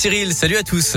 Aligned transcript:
Cyril, 0.00 0.32
salut 0.32 0.56
à 0.56 0.62
tous. 0.62 0.96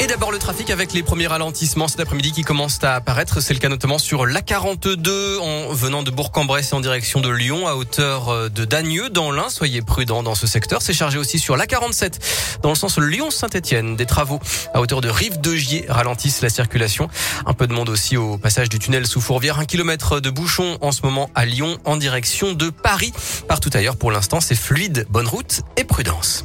Et 0.00 0.08
d'abord 0.08 0.32
le 0.32 0.38
trafic 0.38 0.70
avec 0.70 0.92
les 0.92 1.04
premiers 1.04 1.28
ralentissements 1.28 1.86
cet 1.86 2.00
après-midi 2.00 2.32
qui 2.32 2.42
commencent 2.42 2.82
à 2.82 2.96
apparaître. 2.96 3.40
C'est 3.40 3.54
le 3.54 3.60
cas 3.60 3.68
notamment 3.68 3.98
sur 3.98 4.26
l'A42 4.26 5.38
en 5.38 5.72
venant 5.72 6.02
de 6.02 6.10
Bourg-en-Bresse 6.10 6.72
en 6.72 6.80
direction 6.80 7.20
de 7.20 7.28
Lyon 7.28 7.68
à 7.68 7.76
hauteur 7.76 8.28
euh, 8.30 8.48
de 8.48 8.64
Dagneux 8.64 9.08
dans 9.08 9.30
l'Ain. 9.30 9.50
Soyez 9.50 9.82
prudents 9.82 10.24
dans 10.24 10.34
ce 10.34 10.48
secteur. 10.48 10.82
C'est 10.82 10.94
chargé 10.94 11.16
aussi 11.16 11.38
sur 11.38 11.56
l'A47 11.56 12.14
dans 12.60 12.70
le 12.70 12.74
sens 12.74 12.98
Lyon-Saint-Etienne. 12.98 13.94
Des 13.94 14.06
travaux 14.06 14.40
à 14.74 14.80
hauteur 14.80 15.00
de 15.00 15.08
Rive 15.08 15.40
de 15.40 15.54
Gier 15.54 15.86
ralentissent 15.88 16.42
la 16.42 16.48
circulation. 16.48 17.06
Un 17.46 17.54
peu 17.54 17.68
de 17.68 17.72
monde 17.72 17.88
aussi 17.88 18.16
au 18.16 18.36
passage 18.36 18.68
du 18.68 18.80
tunnel 18.80 19.06
sous 19.06 19.20
Fourvière. 19.20 19.60
Un 19.60 19.64
kilomètre 19.64 20.18
de 20.18 20.30
bouchon 20.30 20.76
en 20.80 20.90
ce 20.90 21.02
moment 21.02 21.30
à 21.36 21.44
Lyon 21.44 21.78
en 21.84 21.96
direction 21.96 22.52
de 22.52 22.70
Paris. 22.70 23.12
Partout 23.46 23.70
ailleurs 23.74 23.94
pour 23.94 24.10
l'instant 24.10 24.40
c'est 24.40 24.56
fluide. 24.56 25.06
Bonne 25.08 25.28
route 25.28 25.60
et 25.76 25.84
prudence. 25.84 26.44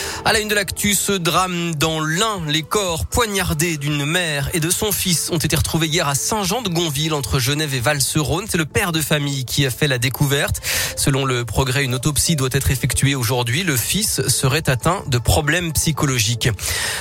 À 0.23 0.33
la 0.33 0.39
une 0.39 0.49
de 0.49 0.53
l'actu, 0.53 0.93
ce 0.93 1.13
drame 1.13 1.73
dans 1.73 1.99
l'Ain, 1.99 2.41
les 2.47 2.61
corps 2.61 3.07
poignardés 3.07 3.77
d'une 3.77 4.05
mère 4.05 4.51
et 4.53 4.59
de 4.59 4.69
son 4.69 4.91
fils 4.91 5.31
ont 5.31 5.39
été 5.39 5.55
retrouvés 5.55 5.87
hier 5.87 6.07
à 6.07 6.13
Saint-Jean-de-Gonville 6.13 7.15
entre 7.15 7.39
Genève 7.39 7.73
et 7.73 7.79
Val-Serone. 7.79 8.45
C'est 8.47 8.59
le 8.59 8.67
père 8.67 8.91
de 8.91 9.01
famille 9.01 9.45
qui 9.45 9.65
a 9.65 9.71
fait 9.71 9.87
la 9.87 9.97
découverte. 9.97 10.61
Selon 10.95 11.25
le 11.25 11.43
progrès, 11.43 11.83
une 11.83 11.95
autopsie 11.95 12.35
doit 12.35 12.49
être 12.51 12.69
effectuée 12.69 13.15
aujourd'hui. 13.15 13.63
Le 13.63 13.75
fils 13.75 14.21
serait 14.27 14.69
atteint 14.69 15.03
de 15.07 15.17
problèmes 15.17 15.73
psychologiques. 15.73 16.49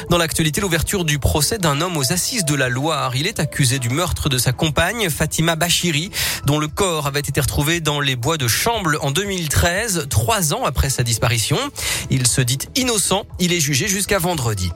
Dans 0.09 0.16
l'actualité, 0.16 0.63
l'ouverture 0.63 1.05
du 1.05 1.19
procès 1.19 1.59
d'un 1.59 1.83
homme 1.83 1.99
aux 1.99 2.13
assises 2.13 2.47
de 2.47 2.55
la 2.55 2.71
Loire. 2.71 3.15
Il 3.16 3.27
est 3.27 3.39
accusé 3.39 3.79
du 3.79 3.91
meurtre 3.91 4.30
de 4.30 4.39
sa 4.39 4.52
compagne, 4.52 5.11
Fatima 5.11 5.57
Bachiri, 5.57 6.11
dont 6.47 6.59
le 6.59 6.69
corps 6.69 7.07
avait 7.07 7.21
été 7.21 7.39
retrouvé 7.41 7.80
dans 7.80 8.01
les 8.01 8.16
bois 8.16 8.39
de 8.39 8.49
Chamble 8.49 8.99
en 9.02 9.11
2013, 9.11 10.07
trois 10.09 10.55
ans 10.55 10.65
après 10.65 10.89
sa 10.89 11.02
disparition. 11.02 11.59
Il 12.09 12.27
se 12.27 12.41
dit 12.41 12.59
innocent 12.77 13.10
il 13.39 13.53
est 13.53 13.61
jugé 13.61 13.89
jusqu'à 13.89 14.19
vendredi. 14.19 14.71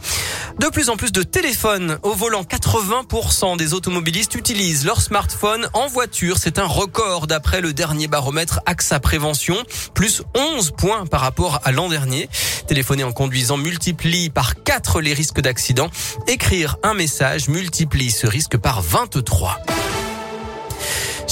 De 0.59 0.69
plus 0.69 0.89
en 0.89 0.97
plus 0.97 1.13
de 1.13 1.23
téléphones 1.23 1.99
au 2.03 2.15
volant. 2.15 2.43
80% 2.43 3.57
des 3.57 3.75
automobilistes 3.75 4.35
utilisent 4.35 4.85
leur 4.85 5.01
smartphone 5.01 5.69
en 5.73 5.87
voiture. 5.87 6.37
C'est 6.39 6.59
un 6.59 6.67
record 6.67 7.27
d'après 7.27 7.61
le 7.61 7.73
dernier 7.73 8.09
baromètre 8.09 8.61
AXA 8.67 9.01
Prévention. 9.01 9.57
Plus 9.95 10.23
11 10.35 10.73
points 10.77 11.07
par 11.07 11.21
rapport 11.21 11.61
à 11.65 11.73
l'an 11.73 11.89
dernier. 11.89 12.29
Téléphoner 12.67 13.05
en 13.05 13.13
conduisant 13.13 13.57
multiplie 13.57 14.31
par 14.31 14.63
4 14.63 15.01
les 15.01 15.15
risques 15.15 15.41
d'accident. 15.41 15.91
Écrire 16.27 16.77
un 16.83 16.95
message 16.95 17.49
multiplie 17.49 18.11
ce 18.11 18.27
risque 18.27 18.57
par 18.57 18.83
23. 18.83 19.59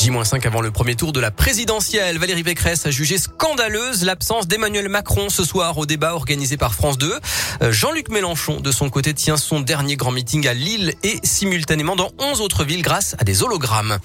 J-5 0.02 0.44
avant 0.48 0.60
le 0.60 0.72
premier 0.72 0.96
tour 0.96 1.12
de 1.12 1.20
la 1.20 1.30
présidentielle. 1.30 2.18
Valérie 2.18 2.42
Pécresse 2.42 2.86
a 2.86 2.90
jugé 2.90 3.18
scandaleuse 3.18 4.02
l'absence 4.02 4.48
d'Emmanuel 4.48 4.88
Macron 4.88 5.28
ce 5.28 5.44
soir 5.44 5.78
au 5.78 5.86
débat 5.86 6.14
organisé 6.14 6.56
par 6.56 6.74
France 6.74 6.98
2. 6.98 7.20
Euh, 7.62 7.70
Jean-Luc 7.70 8.08
Mélenchon, 8.08 8.58
de 8.58 8.72
son 8.72 8.90
côté, 8.90 9.14
tient 9.14 9.36
son 9.36 9.60
dernier 9.60 9.94
grand 9.94 10.10
meeting 10.10 10.48
à 10.48 10.54
Lille 10.54 10.94
et 11.04 11.20
simultanément 11.22 11.94
dans 11.94 12.10
11 12.18 12.40
autres 12.40 12.64
villes 12.64 12.82
grâce 12.82 13.14
à 13.20 13.24
des 13.24 13.44
hologrammes. 13.44 13.98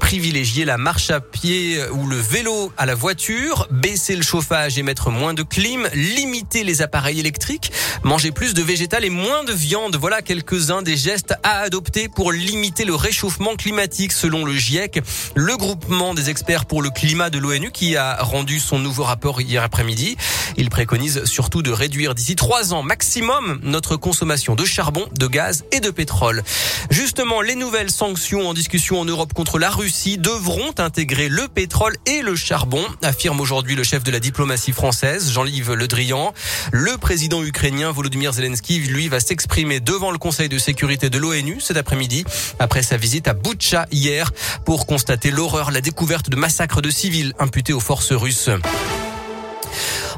Privilégier 0.00 0.66
la 0.66 0.76
marche 0.76 1.08
à 1.08 1.20
pied 1.20 1.80
ou 1.92 2.06
le 2.06 2.16
vélo 2.16 2.70
à 2.76 2.84
la 2.84 2.94
voiture, 2.94 3.68
baisser 3.70 4.16
le 4.16 4.22
chauffage 4.22 4.76
et 4.76 4.82
mettre 4.82 5.08
moins 5.08 5.32
de 5.32 5.42
clim, 5.42 5.88
limiter 5.94 6.62
les 6.62 6.82
appareils 6.82 7.20
électriques, 7.20 7.72
manger 8.02 8.32
plus 8.32 8.52
de 8.52 8.60
végétal 8.60 9.02
et 9.02 9.10
moins 9.10 9.44
de 9.44 9.54
viande. 9.54 9.96
Voilà 9.96 10.20
quelques-uns 10.20 10.82
des 10.82 10.98
gestes 10.98 11.32
à 11.42 11.60
adopter 11.60 12.10
pour 12.10 12.32
limiter 12.32 12.84
le 12.84 12.94
réchauffement 12.94 13.56
climatique 13.56 14.12
selon 14.12 14.44
le 14.44 14.52
GIEC 14.52 15.00
le 15.38 15.56
groupement 15.56 16.14
des 16.14 16.30
experts 16.30 16.64
pour 16.64 16.82
le 16.82 16.90
climat 16.90 17.30
de 17.30 17.38
l'ONU 17.38 17.70
qui 17.70 17.96
a 17.96 18.16
rendu 18.22 18.58
son 18.58 18.80
nouveau 18.80 19.04
rapport 19.04 19.40
hier 19.40 19.62
après-midi. 19.62 20.16
Il 20.56 20.68
préconise 20.68 21.24
surtout 21.26 21.62
de 21.62 21.70
réduire 21.70 22.16
d'ici 22.16 22.34
trois 22.34 22.74
ans 22.74 22.82
maximum 22.82 23.60
notre 23.62 23.94
consommation 23.94 24.56
de 24.56 24.64
charbon, 24.64 25.06
de 25.16 25.28
gaz 25.28 25.64
et 25.70 25.78
de 25.78 25.90
pétrole. 25.90 26.42
Justement, 26.90 27.40
les 27.40 27.54
nouvelles 27.54 27.92
sanctions 27.92 28.48
en 28.48 28.54
discussion 28.54 29.00
en 29.00 29.04
Europe 29.04 29.32
contre 29.32 29.60
la 29.60 29.70
Russie 29.70 30.18
devront 30.18 30.72
intégrer 30.78 31.28
le 31.28 31.46
pétrole 31.46 31.96
et 32.06 32.20
le 32.20 32.34
charbon, 32.34 32.84
affirme 33.02 33.38
aujourd'hui 33.38 33.76
le 33.76 33.84
chef 33.84 34.02
de 34.02 34.10
la 34.10 34.18
diplomatie 34.18 34.72
française, 34.72 35.30
Jean-Yves 35.30 35.74
Le 35.74 35.86
Drian. 35.86 36.34
Le 36.72 36.96
président 36.98 37.44
ukrainien 37.44 37.92
Volodymyr 37.92 38.32
Zelensky, 38.32 38.80
lui, 38.80 39.06
va 39.06 39.20
s'exprimer 39.20 39.78
devant 39.78 40.10
le 40.10 40.18
Conseil 40.18 40.48
de 40.48 40.58
sécurité 40.58 41.10
de 41.10 41.18
l'ONU 41.18 41.60
cet 41.60 41.76
après-midi, 41.76 42.24
après 42.58 42.82
sa 42.82 42.96
visite 42.96 43.28
à 43.28 43.34
Boutcha 43.34 43.86
hier, 43.92 44.32
pour 44.64 44.86
constater 44.86 45.27
l'horreur, 45.30 45.70
la 45.70 45.80
découverte 45.80 46.30
de 46.30 46.36
massacres 46.36 46.82
de 46.82 46.90
civils 46.90 47.34
imputés 47.38 47.72
aux 47.72 47.80
forces 47.80 48.12
russes. 48.12 48.50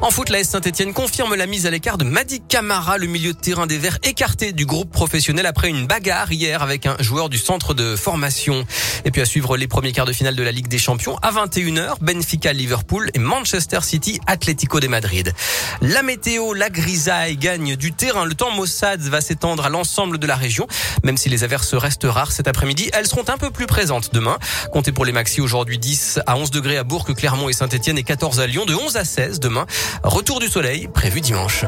En 0.02 0.10
foot, 0.10 0.30
la 0.30 0.42
Saint-Etienne 0.42 0.94
confirme 0.94 1.34
la 1.34 1.44
mise 1.44 1.66
à 1.66 1.70
l'écart 1.70 1.98
de 1.98 2.04
Madi 2.04 2.40
Camara, 2.40 2.96
le 2.96 3.06
milieu 3.06 3.34
de 3.34 3.38
terrain 3.38 3.66
des 3.66 3.76
Verts 3.76 3.98
écarté 4.02 4.52
du 4.52 4.64
groupe 4.64 4.90
professionnel 4.90 5.44
après 5.44 5.68
une 5.68 5.86
bagarre 5.86 6.32
hier 6.32 6.62
avec 6.62 6.86
un 6.86 6.96
joueur 7.00 7.28
du 7.28 7.36
centre 7.36 7.74
de 7.74 7.96
formation. 7.96 8.64
Et 9.04 9.10
puis 9.10 9.20
à 9.20 9.26
suivre 9.26 9.58
les 9.58 9.68
premiers 9.68 9.92
quarts 9.92 10.06
de 10.06 10.14
finale 10.14 10.36
de 10.36 10.42
la 10.42 10.52
Ligue 10.52 10.68
des 10.68 10.78
Champions 10.78 11.18
à 11.18 11.30
21h, 11.32 11.96
Benfica 12.00 12.54
Liverpool 12.54 13.10
et 13.12 13.18
Manchester 13.18 13.80
City 13.82 14.18
Atlético 14.26 14.80
de 14.80 14.88
Madrid. 14.88 15.34
La 15.82 16.02
météo, 16.02 16.54
la 16.54 16.70
grisaille 16.70 17.36
gagne 17.36 17.76
du 17.76 17.92
terrain. 17.92 18.24
Le 18.24 18.34
temps 18.34 18.52
Mossad 18.52 19.02
va 19.02 19.20
s'étendre 19.20 19.66
à 19.66 19.68
l'ensemble 19.68 20.16
de 20.16 20.26
la 20.26 20.36
région. 20.36 20.66
Même 21.04 21.18
si 21.18 21.28
les 21.28 21.44
averses 21.44 21.74
restent 21.74 22.06
rares 22.08 22.32
cet 22.32 22.48
après-midi, 22.48 22.88
elles 22.94 23.06
seront 23.06 23.28
un 23.28 23.36
peu 23.36 23.50
plus 23.50 23.66
présentes 23.66 24.14
demain. 24.14 24.38
Comptez 24.72 24.92
pour 24.92 25.04
les 25.04 25.12
maxi 25.12 25.42
aujourd'hui 25.42 25.78
10 25.78 26.20
à 26.24 26.36
11 26.36 26.50
degrés 26.50 26.78
à 26.78 26.84
Bourg, 26.84 27.04
Clermont 27.04 27.50
et 27.50 27.52
Saint-Etienne 27.52 27.98
et 27.98 28.02
14 28.02 28.40
à 28.40 28.46
Lyon, 28.46 28.64
de 28.64 28.74
11 28.74 28.96
à 28.96 29.04
16 29.04 29.40
demain. 29.40 29.66
Retour 30.02 30.40
du 30.40 30.48
soleil 30.48 30.88
prévu 30.88 31.20
dimanche. 31.20 31.64